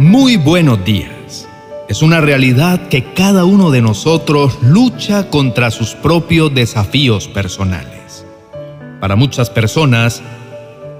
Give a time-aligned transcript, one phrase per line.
[0.00, 1.46] Muy buenos días.
[1.90, 8.24] Es una realidad que cada uno de nosotros lucha contra sus propios desafíos personales.
[8.98, 10.22] Para muchas personas,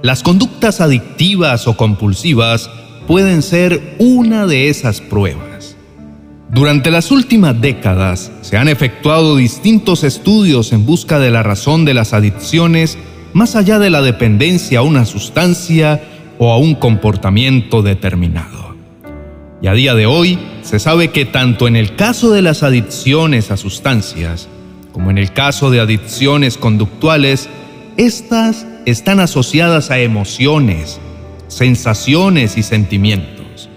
[0.03, 2.69] las conductas adictivas o compulsivas
[3.07, 5.75] pueden ser una de esas pruebas.
[6.51, 11.95] Durante las últimas décadas se han efectuado distintos estudios en busca de la razón de
[11.95, 12.99] las adicciones
[13.33, 16.03] más allá de la dependencia a una sustancia
[16.37, 18.70] o a un comportamiento determinado.
[19.61, 23.51] Y a día de hoy se sabe que tanto en el caso de las adicciones
[23.51, 24.49] a sustancias
[24.91, 27.49] como en el caso de adicciones conductuales,
[27.97, 30.99] estas están asociadas a emociones,
[31.47, 33.69] sensaciones y sentimientos.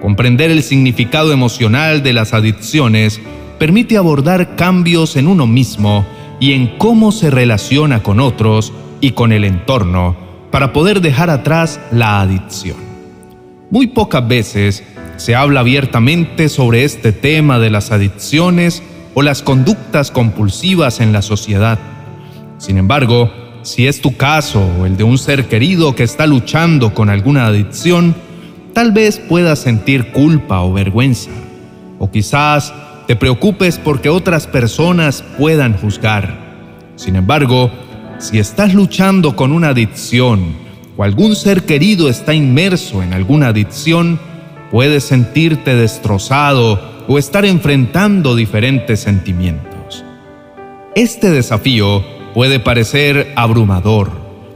[0.00, 3.20] Comprender el significado emocional de las adicciones
[3.58, 6.04] permite abordar cambios en uno mismo
[6.40, 10.16] y en cómo se relaciona con otros y con el entorno
[10.50, 12.76] para poder dejar atrás la adicción.
[13.70, 14.82] Muy pocas veces
[15.22, 18.82] se habla abiertamente sobre este tema de las adicciones
[19.14, 21.78] o las conductas compulsivas en la sociedad.
[22.58, 26.92] Sin embargo, si es tu caso o el de un ser querido que está luchando
[26.92, 28.16] con alguna adicción,
[28.72, 31.30] tal vez puedas sentir culpa o vergüenza.
[32.00, 32.74] O quizás
[33.06, 36.36] te preocupes porque otras personas puedan juzgar.
[36.96, 37.70] Sin embargo,
[38.18, 40.56] si estás luchando con una adicción
[40.96, 44.18] o algún ser querido está inmerso en alguna adicción,
[44.72, 50.02] puedes sentirte destrozado o estar enfrentando diferentes sentimientos.
[50.96, 52.02] Este desafío
[52.34, 54.10] puede parecer abrumador,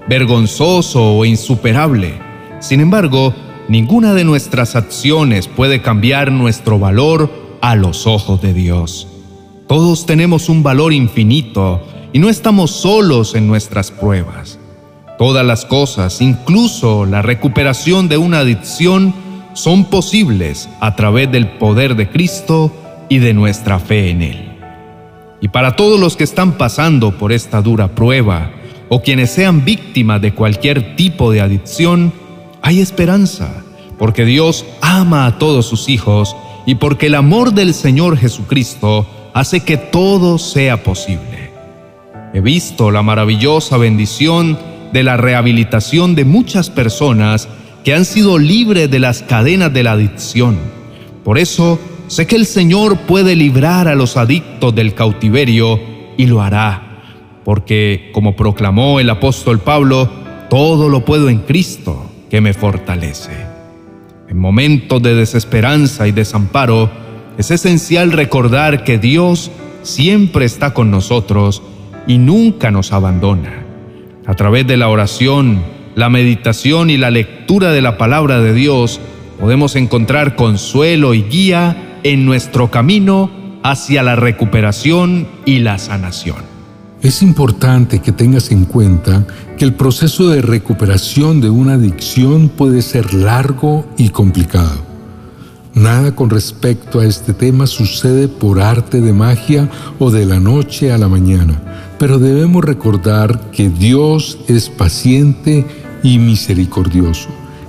[0.09, 2.14] vergonzoso o insuperable.
[2.61, 3.34] Sin embargo,
[3.69, 9.09] ninguna de nuestras acciones puede cambiar nuestro valor a los ojos de Dios.
[9.69, 14.59] Todos tenemos un valor infinito y no estamos solos en nuestras pruebas.
[15.19, 19.12] Todas las cosas, incluso la recuperación de una adicción,
[19.57, 22.71] son posibles a través del poder de Cristo
[23.09, 24.53] y de nuestra fe en Él.
[25.41, 28.50] Y para todos los que están pasando por esta dura prueba
[28.91, 32.12] o quienes sean víctimas de cualquier tipo de adicción,
[32.61, 33.65] hay esperanza,
[33.99, 39.61] porque Dios ama a todos sus hijos y porque el amor del Señor Jesucristo hace
[39.61, 41.50] que todo sea posible.
[42.34, 44.59] He visto la maravillosa bendición
[44.93, 47.49] de la rehabilitación de muchas personas
[47.86, 50.58] que han sido libres de las cadenas de la adicción.
[51.22, 55.78] Por eso sé que el Señor puede librar a los adictos del cautiverio
[56.16, 60.10] y lo hará, porque como proclamó el apóstol Pablo,
[60.50, 63.30] todo lo puedo en Cristo que me fortalece.
[64.28, 66.91] En momentos de desesperanza y desamparo,
[67.38, 71.62] es esencial recordar que Dios siempre está con nosotros
[72.08, 73.64] y nunca nos abandona.
[74.26, 79.01] A través de la oración, la meditación y la lectura de la palabra de Dios,
[79.41, 83.31] podemos encontrar consuelo y guía en nuestro camino
[83.62, 86.37] hacia la recuperación y la sanación.
[87.01, 89.27] Es importante que tengas en cuenta
[89.57, 94.84] que el proceso de recuperación de una adicción puede ser largo y complicado.
[95.73, 100.93] Nada con respecto a este tema sucede por arte de magia o de la noche
[100.93, 101.61] a la mañana,
[101.99, 105.65] pero debemos recordar que Dios es paciente
[106.03, 107.29] y misericordioso,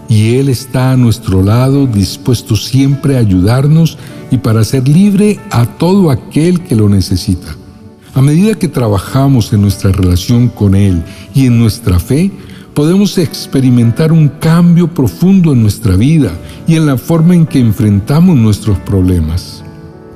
[0.10, 3.98] y Él está a nuestro lado dispuesto siempre a ayudarnos
[4.32, 7.56] y para hacer libre a todo aquel que lo necesita.
[8.14, 11.04] A medida que trabajamos en nuestra relación con Él
[11.36, 12.32] y en nuestra fe,
[12.74, 16.32] podemos experimentar un cambio profundo en nuestra vida
[16.68, 19.57] y en la forma en que enfrentamos nuestros problemas.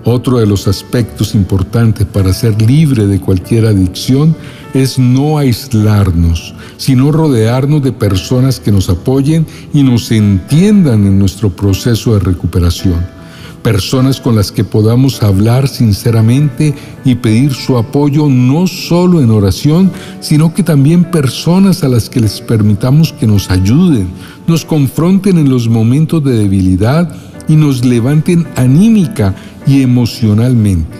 [0.03, 4.35] Otro de los aspectos importantes para ser libre de cualquier adicción
[4.73, 11.51] es no aislarnos, sino rodearnos de personas que nos apoyen y nos entiendan en nuestro
[11.51, 13.20] proceso de recuperación.
[13.63, 16.73] Personas con las que podamos hablar sinceramente
[17.05, 22.21] y pedir su apoyo no solo en oración, sino que también personas a las que
[22.21, 24.07] les permitamos que nos ayuden,
[24.47, 27.15] nos confronten en los momentos de debilidad
[27.47, 29.35] y nos levanten anímica
[29.67, 30.97] y emocionalmente.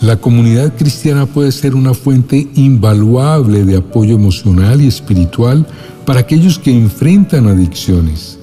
[0.00, 5.66] La comunidad cristiana puede ser una fuente invaluable de apoyo emocional y espiritual
[6.04, 8.38] para aquellos que enfrentan adicciones.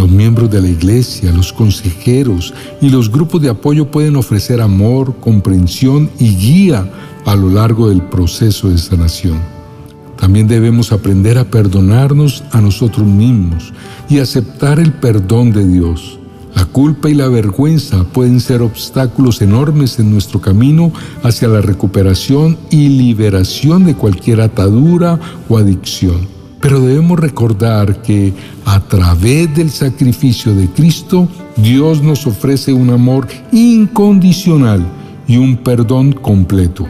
[0.00, 5.16] Los miembros de la iglesia, los consejeros y los grupos de apoyo pueden ofrecer amor,
[5.20, 6.90] comprensión y guía
[7.26, 9.38] a lo largo del proceso de sanación.
[10.16, 13.74] También debemos aprender a perdonarnos a nosotros mismos
[14.08, 16.18] y aceptar el perdón de Dios.
[16.54, 22.56] La culpa y la vergüenza pueden ser obstáculos enormes en nuestro camino hacia la recuperación
[22.70, 26.39] y liberación de cualquier atadura o adicción.
[26.60, 28.34] Pero debemos recordar que
[28.66, 31.26] a través del sacrificio de Cristo,
[31.56, 34.86] Dios nos ofrece un amor incondicional
[35.26, 36.86] y un perdón completo.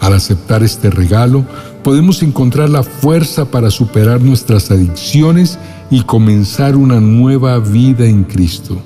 [0.00, 1.46] Al aceptar este regalo,
[1.82, 5.58] podemos encontrar la fuerza para superar nuestras adicciones
[5.90, 8.76] y comenzar una nueva vida en Cristo.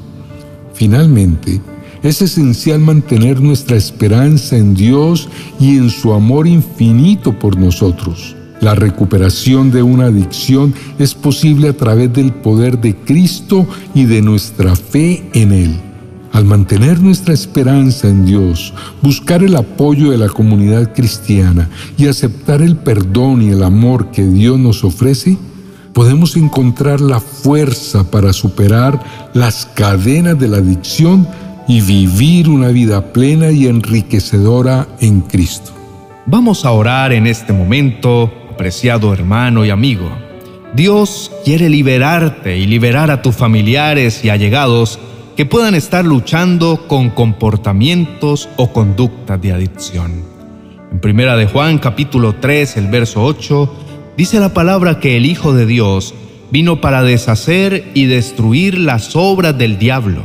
[0.75, 1.61] Finalmente,
[2.03, 5.29] es esencial mantener nuestra esperanza en Dios
[5.59, 8.37] y en su amor infinito por nosotros.
[8.61, 14.21] La recuperación de una adicción es posible a través del poder de Cristo y de
[14.21, 15.81] nuestra fe en Él.
[16.33, 18.73] Al mantener nuestra esperanza en Dios,
[19.03, 24.27] buscar el apoyo de la comunidad cristiana y aceptar el perdón y el amor que
[24.27, 25.39] Dios nos ofrece,
[25.93, 29.03] podemos encontrar la fuerza para superar
[29.33, 31.27] las cadenas de la adicción
[31.67, 35.73] y vivir una vida plena y enriquecedora en Cristo.
[36.27, 38.31] Vamos a orar en este momento,
[38.61, 40.11] apreciado hermano y amigo.
[40.75, 44.99] Dios quiere liberarte y liberar a tus familiares y allegados
[45.35, 50.13] que puedan estar luchando con comportamientos o conductas de adicción.
[50.93, 53.77] En Primera de Juan capítulo 3, el verso 8,
[54.19, 56.13] dice la palabra que el Hijo de Dios
[56.51, 60.23] vino para deshacer y destruir las obras del diablo.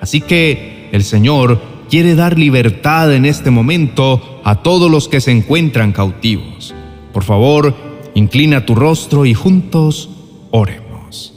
[0.00, 1.60] Así que el Señor
[1.90, 6.74] quiere dar libertad en este momento a todos los que se encuentran cautivos.
[7.14, 7.72] Por favor,
[8.14, 10.10] inclina tu rostro y juntos
[10.50, 11.32] oremos.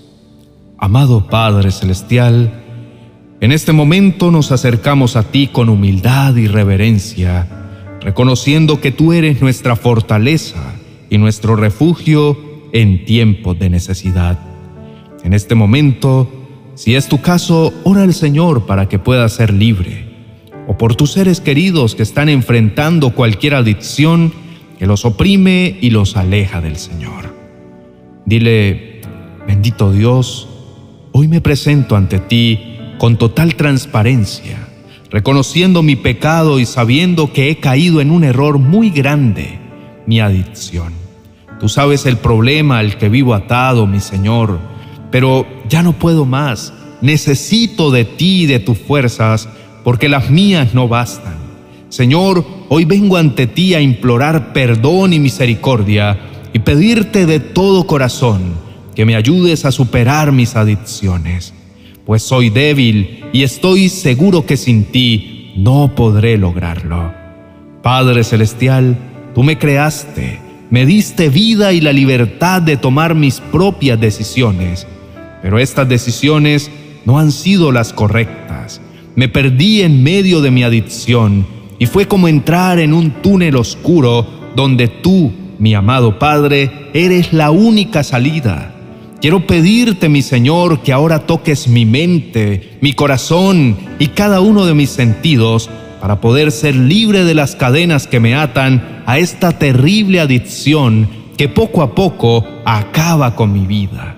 [0.79, 2.63] Amado Padre Celestial,
[3.41, 7.47] en este momento nos acercamos a ti con humildad y reverencia,
[8.01, 10.74] reconociendo que tú eres nuestra fortaleza
[11.12, 12.35] y nuestro refugio
[12.74, 14.39] en tiempos de necesidad.
[15.24, 16.27] En este momento,
[16.74, 20.07] si es tu caso, ora al Señor para que puedas ser libre,
[20.68, 24.46] o por tus seres queridos que están enfrentando cualquier adicción
[24.77, 27.33] que los oprime y los aleja del Señor.
[28.25, 29.01] Dile,
[29.47, 30.47] bendito Dios,
[31.12, 32.59] hoy me presento ante ti
[32.97, 34.68] con total transparencia,
[35.09, 39.59] reconociendo mi pecado y sabiendo que he caído en un error muy grande,
[40.06, 40.94] mi adicción.
[41.59, 44.59] Tú sabes el problema al que vivo atado, mi Señor,
[45.12, 46.74] pero ya no puedo más.
[47.01, 49.50] Necesito de ti y de tus fuerzas,
[49.83, 51.46] porque las mías no bastan.
[51.89, 56.19] Señor, hoy vengo ante ti a implorar perdón y misericordia
[56.54, 58.56] y pedirte de todo corazón
[58.95, 61.54] que me ayudes a superar mis adicciones
[62.07, 67.13] pues soy débil y estoy seguro que sin ti no podré lograrlo.
[67.84, 68.98] Padre Celestial,
[69.36, 70.39] tú me creaste,
[70.69, 74.88] me diste vida y la libertad de tomar mis propias decisiones,
[75.42, 76.72] pero estas decisiones
[77.04, 78.80] no han sido las correctas.
[79.18, 81.45] Me perdí en medio de mi adicción
[81.79, 84.25] y fue como entrar en un túnel oscuro
[84.56, 88.74] donde tú, mi amado Padre, eres la única salida.
[89.21, 94.74] Quiero pedirte, mi Señor, que ahora toques mi mente, mi corazón y cada uno de
[94.74, 95.69] mis sentidos
[96.01, 101.50] para poder ser libre de las cadenas que me atan a esta terrible adicción que
[101.50, 104.15] poco a poco acaba con mi vida.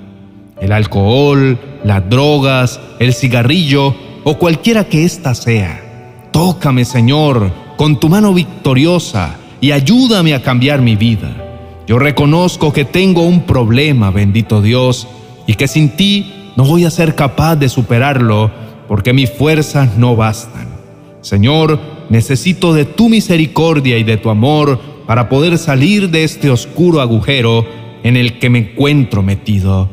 [0.60, 3.96] El alcohol, las drogas, el cigarrillo
[4.26, 5.89] o cualquiera que ésta sea.
[6.40, 11.36] Tócame, Señor, con tu mano victoriosa y ayúdame a cambiar mi vida.
[11.86, 15.06] Yo reconozco que tengo un problema, bendito Dios,
[15.48, 18.52] y que sin ti no voy a ser capaz de superarlo
[18.88, 20.70] porque mis fuerzas no bastan.
[21.20, 27.02] Señor, necesito de tu misericordia y de tu amor para poder salir de este oscuro
[27.02, 27.66] agujero
[28.02, 29.90] en el que me encuentro metido.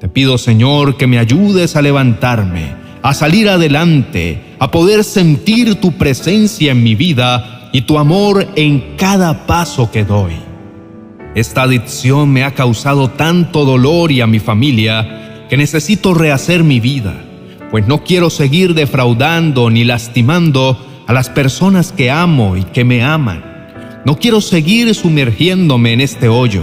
[0.00, 5.92] Te pido, Señor, que me ayudes a levantarme, a salir adelante, a poder sentir tu
[5.92, 10.32] presencia en mi vida y tu amor en cada paso que doy.
[11.34, 16.80] Esta adicción me ha causado tanto dolor y a mi familia que necesito rehacer mi
[16.80, 17.22] vida,
[17.70, 23.02] pues no quiero seguir defraudando ni lastimando a las personas que amo y que me
[23.02, 24.00] aman.
[24.06, 26.62] No quiero seguir sumergiéndome en este hoyo.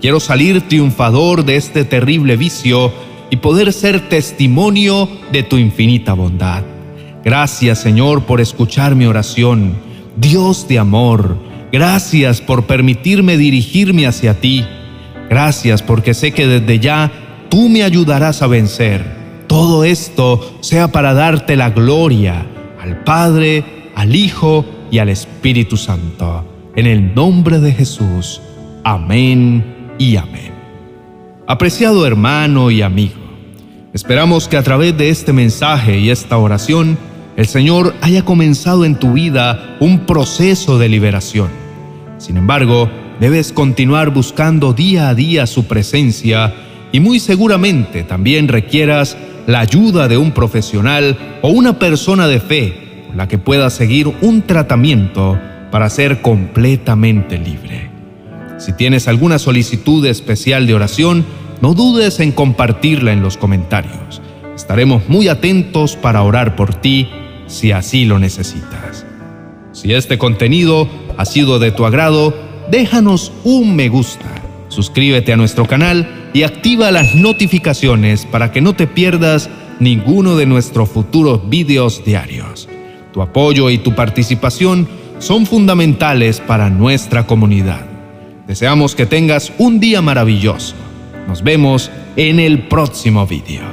[0.00, 2.92] Quiero salir triunfador de este terrible vicio
[3.30, 6.62] y poder ser testimonio de tu infinita bondad.
[7.24, 9.74] Gracias Señor por escuchar mi oración.
[10.16, 11.38] Dios de amor,
[11.70, 14.64] Gracias por permitirme dirigirme hacia ti.
[15.28, 17.10] Gracias porque sé que desde ya
[17.50, 19.04] tú me ayudarás a vencer.
[19.46, 22.46] Todo esto sea para darte la gloria
[22.80, 26.44] al Padre, al Hijo y al Espíritu Santo.
[26.74, 28.40] En el nombre de Jesús.
[28.84, 30.57] Amén y amén.
[31.50, 33.14] Apreciado hermano y amigo,
[33.94, 36.98] esperamos que a través de este mensaje y esta oración,
[37.38, 41.48] el Señor haya comenzado en tu vida un proceso de liberación.
[42.18, 46.52] Sin embargo, debes continuar buscando día a día su presencia
[46.92, 53.06] y muy seguramente también requieras la ayuda de un profesional o una persona de fe
[53.06, 55.40] con la que puedas seguir un tratamiento
[55.70, 57.87] para ser completamente libre.
[58.58, 61.24] Si tienes alguna solicitud especial de oración,
[61.60, 64.20] no dudes en compartirla en los comentarios.
[64.54, 67.08] Estaremos muy atentos para orar por ti
[67.46, 69.06] si así lo necesitas.
[69.72, 72.34] Si este contenido ha sido de tu agrado,
[72.70, 74.26] déjanos un me gusta,
[74.68, 79.48] suscríbete a nuestro canal y activa las notificaciones para que no te pierdas
[79.78, 82.68] ninguno de nuestros futuros videos diarios.
[83.12, 84.88] Tu apoyo y tu participación
[85.20, 87.97] son fundamentales para nuestra comunidad.
[88.48, 90.74] Deseamos que tengas un día maravilloso.
[91.26, 93.66] Nos vemos en el próximo video.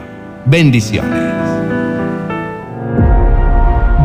[0.46, 1.17] Bendiciones.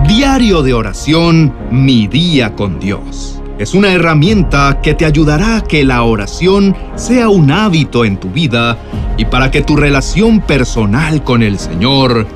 [0.07, 3.43] Diario de oración, mi día con Dios.
[3.59, 8.31] Es una herramienta que te ayudará a que la oración sea un hábito en tu
[8.31, 8.79] vida
[9.17, 12.29] y para que tu relación personal con el Señor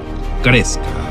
[0.42, 1.03] crezca.